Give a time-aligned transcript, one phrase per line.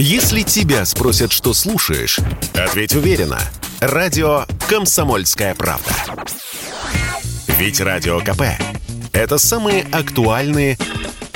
[0.00, 2.20] Если тебя спросят, что слушаешь,
[2.54, 3.40] ответь уверенно.
[3.80, 5.90] Радио «Комсомольская правда».
[7.58, 8.42] Ведь Радио КП–
[9.12, 10.78] это самые актуальные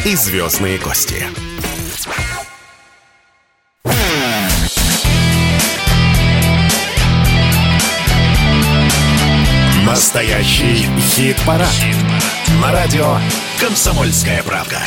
[0.04, 1.26] и звездные гости.
[9.84, 10.86] Настоящий
[11.16, 11.68] хит-парад.
[11.68, 11.96] Хит
[12.60, 13.18] На радио
[13.58, 14.78] «Комсомольская правда».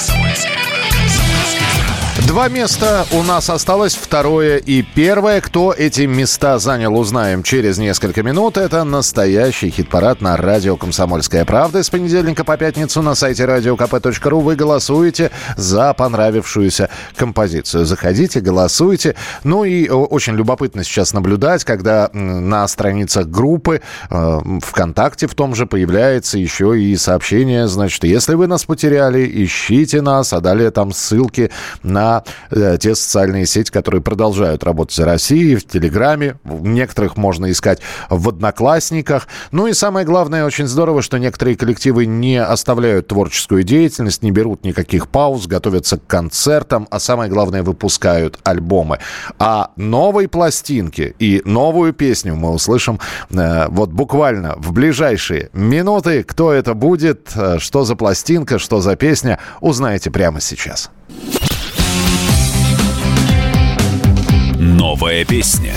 [2.22, 5.42] Два места у нас осталось, второе и первое.
[5.42, 8.58] Кто эти места занял, узнаем через несколько минут.
[8.58, 11.84] Это настоящий хит-парад на радио «Комсомольская правда».
[11.84, 17.86] С понедельника по пятницу на сайте radiokp.ru вы голосуете за понравившуюся композицию.
[17.86, 19.16] Заходите, голосуйте.
[19.44, 25.66] Ну и очень любопытно сейчас наблюдать, когда на страницах группы э, ВКонтакте в том же
[25.66, 31.52] появляется еще и сообщение, значит, если вы нас потеряли, ищите нас, а далее там ссылки
[31.84, 32.05] на
[32.52, 36.38] э, те социальные сети, которые продолжают работать за Россией, в Телеграме.
[36.44, 39.28] Некоторых можно искать в Одноклассниках.
[39.52, 44.64] Ну и самое главное, очень здорово, что некоторые коллективы не оставляют творческую деятельность, не берут
[44.64, 49.00] никаких пауз, готовятся к концертам, а самое главное, выпускают альбомы.
[49.40, 56.24] А новой пластинки и новую песню мы услышим э, вот буквально в ближайшие минуты.
[56.24, 60.92] Кто это будет, э, что за пластинка, что за песня, узнаете прямо сейчас.
[64.88, 65.74] Новая песня.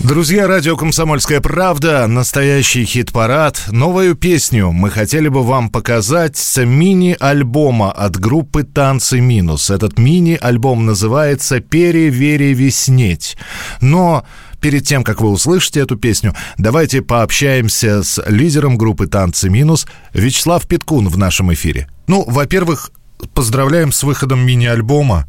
[0.00, 3.64] Друзья, радио «Комсомольская правда», настоящий хит-парад.
[3.68, 9.68] Новую песню мы хотели бы вам показать с мини-альбома от группы «Танцы минус».
[9.68, 13.36] Этот мини-альбом называется «Переверевеснеть».
[13.82, 14.24] Но
[14.62, 20.66] перед тем, как вы услышите эту песню, давайте пообщаемся с лидером группы «Танцы минус» Вячеслав
[20.66, 21.88] Питкун в нашем эфире.
[22.06, 22.90] Ну, во-первых,
[23.34, 25.28] поздравляем с выходом мини-альбома.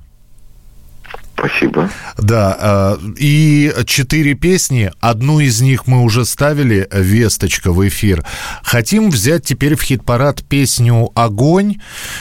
[1.44, 1.90] Спасибо.
[2.18, 8.24] Да, э, и четыре песни, одну из них мы уже ставили, «Весточка» в эфир.
[8.64, 11.80] Хотим взять теперь в хит-парад песню «Огонь».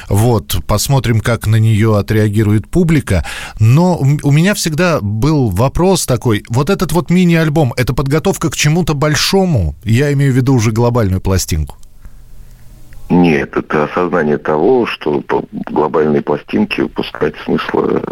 [0.09, 3.25] Вот, посмотрим, как на нее отреагирует публика.
[3.61, 8.95] Но у меня всегда был вопрос такой, вот этот вот мини-альбом, это подготовка к чему-то
[8.95, 9.77] большому?
[9.85, 11.77] Я имею в виду уже глобальную пластинку.
[13.09, 15.23] Нет, это осознание того, что
[15.53, 18.03] глобальные пластинки выпускать смысла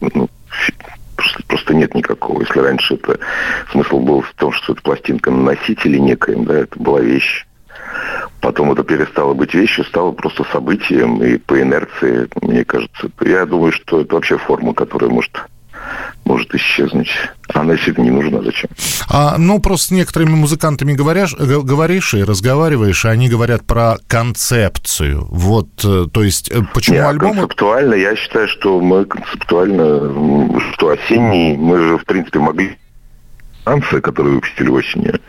[0.00, 0.28] ну,
[1.46, 2.40] просто, нет никакого.
[2.40, 3.18] Если раньше это
[3.70, 7.46] смысл был в том, что это пластинка на носителе некоем, да, это была вещь.
[8.40, 13.72] Потом это перестало быть вещью, стало просто событием, и по инерции, мне кажется, я думаю,
[13.72, 15.32] что это вообще форма, которая может
[16.26, 17.08] может исчезнуть.
[17.54, 18.42] Она действительно не нужна.
[18.42, 18.68] Зачем?
[19.08, 25.26] А, ну, просто с некоторыми музыкантами говоришь, говоришь и разговариваешь, и они говорят про концепцию.
[25.30, 27.32] Вот, э, то есть, э, почему Нет, альбом...
[27.32, 32.76] концептуально, я считаю, что мы концептуально, что осенний, мы же, в принципе, могли
[33.64, 35.20] танцы, которые выпустили осенью,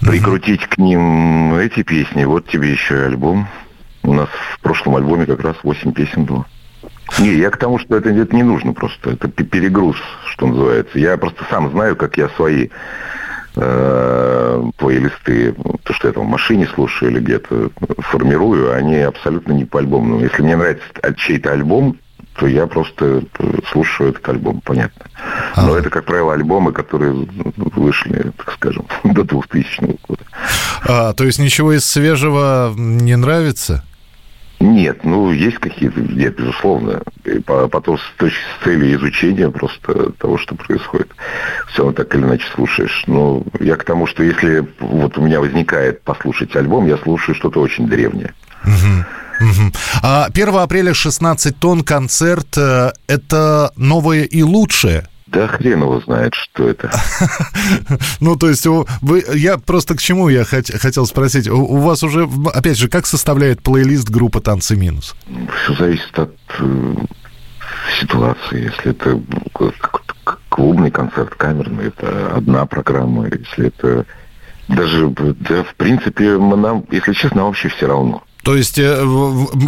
[0.00, 2.24] прикрутить к ним эти песни.
[2.24, 3.48] Вот тебе еще и альбом.
[4.02, 6.46] У нас в прошлом альбоме как раз 8 песен было.
[7.18, 9.10] Не, я к тому, что это, это не нужно просто.
[9.10, 9.96] Это перегруз,
[10.26, 10.98] что называется.
[10.98, 12.68] Я просто сам знаю, как я свои
[13.56, 19.64] э, плейлисты, то, что я там в машине слушаю или где-то формирую, они абсолютно не
[19.64, 20.20] по альбому.
[20.20, 20.84] Если мне нравится
[21.16, 21.96] чей-то альбом,
[22.34, 23.22] то я просто
[23.72, 25.06] слушаю этот альбом, понятно.
[25.56, 25.78] Но а.
[25.78, 30.22] это, как правило, альбомы, которые вышли, так скажем, до 2000 года.
[30.86, 33.84] А, то есть ничего из свежего не нравится?
[34.58, 37.02] Нет, ну, есть какие-то, нет, безусловно.
[37.24, 41.08] И потом с, точки, с целью изучения просто того, что происходит.
[41.68, 43.04] Все равно так или иначе слушаешь.
[43.06, 47.60] Но я к тому, что если вот у меня возникает послушать альбом, я слушаю что-то
[47.60, 48.32] очень древнее.
[50.02, 56.34] А 1 апреля 16 тонн концерт э,– это новое и лучшее– да хрен его знает,
[56.34, 56.90] что это.
[58.20, 61.48] Ну, то есть, вы, я просто к чему я хот, хотел спросить.
[61.48, 65.14] У, у вас уже, опять же, как составляет плейлист группа «Танцы минус»?
[65.64, 66.94] Все зависит от э,
[68.00, 68.64] ситуации.
[68.64, 69.20] Если это
[70.48, 73.26] клубный концерт, камерный, это одна программа.
[73.26, 74.06] Если это
[74.68, 78.22] даже, да, в принципе, нам, если честно, вообще все равно.
[78.46, 78.82] То есть э,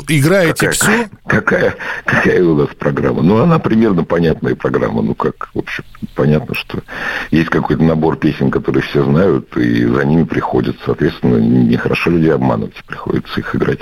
[0.07, 1.11] играете какая, все?
[1.27, 3.23] Какая, какая у нас программа?
[3.23, 5.03] Ну, она примерно понятная программа.
[5.03, 5.83] Ну, как, в общем,
[6.15, 6.85] понятно, что
[7.33, 10.77] есть какой-то набор песен, которые все знают, и за ними приходят.
[10.87, 13.81] Соответственно, нехорошо людей обманывать, приходится их играть.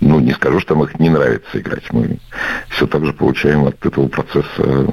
[0.00, 1.90] Ну, не скажу, что нам их не нравится играть.
[1.90, 2.18] Мы
[2.68, 4.86] все так же получаем от этого процесса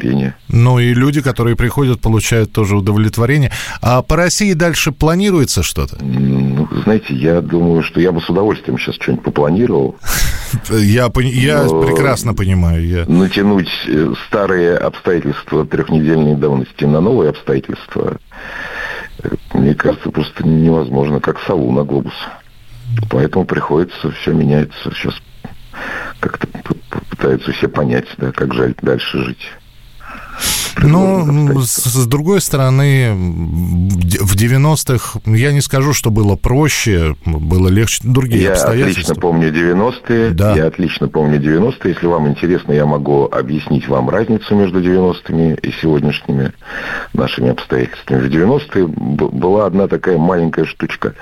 [0.00, 0.34] удовлетворение.
[0.48, 3.50] Ну и люди, которые приходят, получают тоже удовлетворение.
[3.80, 6.02] А по России дальше планируется что-то?
[6.02, 9.96] Ну, знаете, я думаю, что я бы с удовольствием сейчас что-нибудь попланировал.
[10.68, 12.84] Я, я Но прекрасно понимаю.
[12.84, 13.04] Я...
[13.06, 18.16] Натянуть э, старые обстоятельства трехнедельной давности на новые обстоятельства,
[19.22, 22.14] э, мне кажется, просто невозможно, как сову на глобус.
[23.10, 24.90] Поэтому приходится, все меняется.
[24.92, 25.14] Сейчас
[26.18, 26.48] как-то
[27.10, 29.50] пытаются все понять, да, как жаль дальше жить.
[30.82, 38.00] Ну, с, с другой стороны, в 90-х, я не скажу, что было проще, было легче,
[38.04, 38.78] другие я обстоятельства.
[38.78, 40.54] Я отлично помню 90-е, да.
[40.54, 41.92] я отлично помню 90-е.
[41.92, 46.52] Если вам интересно, я могу объяснить вам разницу между 90-ми и сегодняшними
[47.12, 48.28] нашими обстоятельствами.
[48.28, 51.14] В 90-е была одна такая маленькая штучка.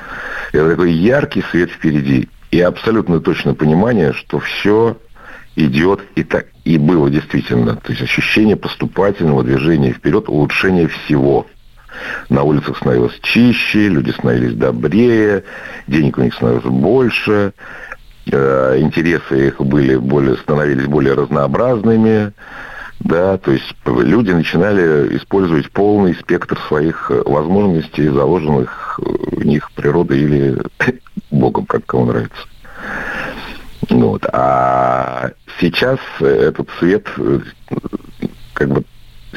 [0.53, 4.97] Это такой яркий свет впереди и абсолютно точное понимание, что все
[5.57, 7.77] идет и так и было действительно.
[7.77, 11.47] То есть ощущение поступательного движения вперед, улучшение всего.
[12.29, 15.45] На улицах становилось чище, люди становились добрее,
[15.87, 17.55] денег у них становилось больше,
[18.31, 22.35] э, интересы их были более, становились более разнообразными.
[23.01, 29.01] Да, то есть люди начинали использовать полный спектр своих возможностей, заложенных
[29.33, 30.59] в них природой или
[31.31, 32.47] Богом, как кому нравится.
[33.91, 34.27] Вот.
[34.33, 35.31] А
[35.61, 37.07] сейчас этот свет,
[38.53, 38.85] как бы,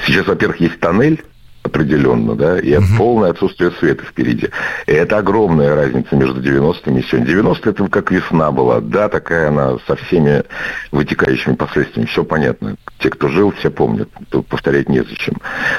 [0.06, 1.24] сейчас, во-первых, есть тоннель,
[1.63, 2.86] определенно, да, и угу.
[2.98, 4.50] полное отсутствие света впереди.
[4.88, 7.27] И это огромная разница между 90-ми и сегодня.
[7.27, 10.44] 90 это как весна была, да, такая она со всеми
[10.92, 12.75] вытекающими последствиями, все понятно.
[13.00, 15.36] Те, кто жил, все помнят, тут повторять незачем.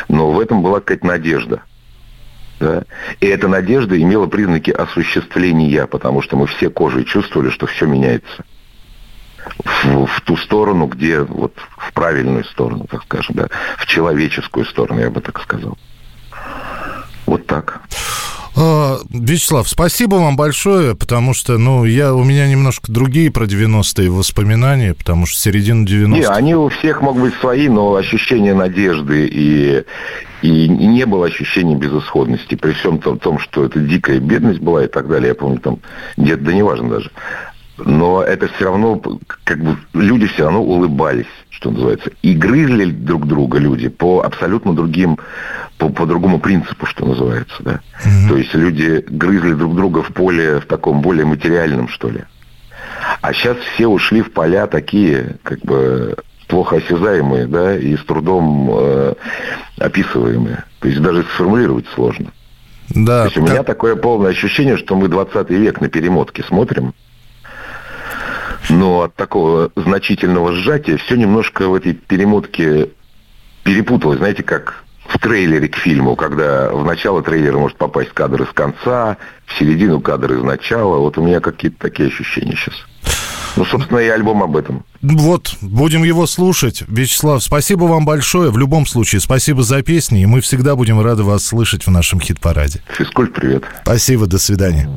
[0.09, 1.63] Но в этом была какая-то надежда.
[2.61, 2.85] Да?
[3.21, 8.45] И эта надежда имела признаки осуществления, потому что мы все кожей чувствовали, что все меняется
[9.65, 13.49] в, в ту сторону, где вот в правильную сторону, так скажем, да,
[13.79, 15.77] в человеческую сторону, я бы так сказал.
[17.27, 17.83] Вот так.
[18.55, 24.11] А, Вячеслав, спасибо вам большое, потому что, ну, я, у меня немножко другие про 90-е
[24.11, 26.19] воспоминания, потому что середина 90-х...
[26.19, 29.85] Не, они у всех могут быть свои, но ощущение надежды и,
[30.43, 34.89] и не было ощущения безысходности, при всем том, том, что это дикая бедность была и
[34.89, 35.29] так далее.
[35.29, 35.79] Я помню, там,
[36.19, 37.11] где-то, да неважно даже
[37.79, 39.01] но это все равно,
[39.45, 42.11] как бы, люди все равно улыбались, что называется.
[42.23, 45.19] И грызли друг друга люди по абсолютно другим,
[45.79, 47.81] по, по другому принципу, что называется, да.
[48.05, 48.29] Mm-hmm.
[48.29, 52.25] То есть люди грызли друг друга в поле, в таком более материальном, что ли.
[53.21, 56.17] А сейчас все ушли в поля такие, как бы,
[56.47, 59.15] плохо осязаемые, да, и с трудом э,
[59.79, 60.65] описываемые.
[60.81, 62.33] То есть даже сформулировать сложно.
[62.91, 63.23] Да.
[63.23, 66.95] То есть у меня такое полное ощущение, что мы 20 век на перемотке смотрим,
[68.73, 72.89] но от такого значительного сжатия все немножко в этой перемотке
[73.65, 74.19] перепуталось.
[74.19, 79.19] Знаете, как в трейлере к фильму, когда в начало трейлера может попасть кадр из конца,
[79.47, 80.99] в середину кадр из начала.
[80.99, 82.75] Вот у меня какие-то такие ощущения сейчас.
[83.57, 84.85] Ну, собственно, и альбом об этом.
[85.03, 86.85] Вот, будем его слушать.
[86.89, 88.51] Вячеслав, спасибо вам большое.
[88.51, 92.19] В любом случае, спасибо за песни, и мы всегда будем рады вас слышать в нашем
[92.19, 92.81] хит-параде.
[92.97, 93.65] Физкульт, привет.
[93.83, 94.89] Спасибо, до свидания.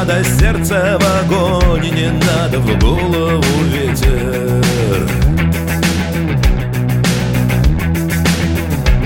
[0.00, 4.62] Надо сердце в огонь, не надо в голову ветер.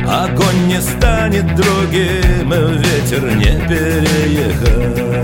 [0.09, 5.15] Огонь не станет другим, ветер не переехать.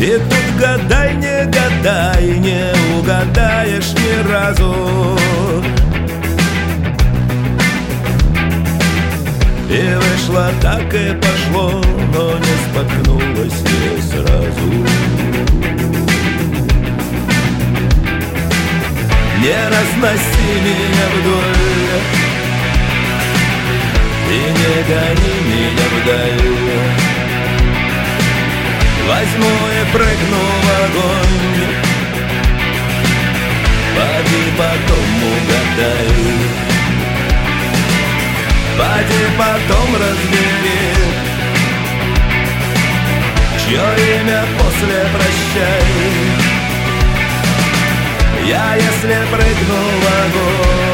[0.00, 5.23] И тут гадай, не гадай, не угадаешь ни разу
[10.34, 14.68] вышло так и пошло, но не споткнулось не сразу.
[19.40, 22.00] Не разноси меня вдоль
[24.30, 26.54] И не гони меня вдаль.
[29.06, 31.74] Возьму и прыгну в огонь
[33.94, 36.73] Поди потом угадай
[38.76, 40.94] Поди потом разбери
[43.64, 45.82] Чье имя после прощай?
[48.46, 50.93] Я если прыгну в огонь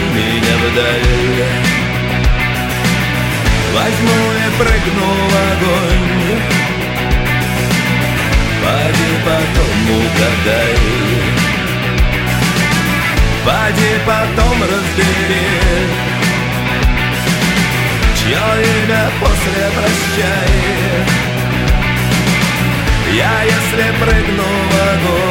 [4.61, 6.41] Возьму и прыгну в огонь.
[8.61, 10.75] Поди потом угадай
[13.43, 15.47] Поди потом разбери
[18.15, 20.51] Чье имя после прощай.
[23.15, 25.30] Я если прыгну в огонь